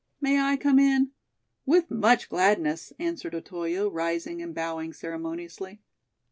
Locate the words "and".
4.41-4.51